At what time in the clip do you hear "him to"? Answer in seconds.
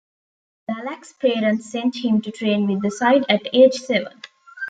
2.03-2.31